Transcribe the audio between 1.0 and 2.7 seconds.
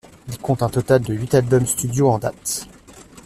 de huit albums studio en date.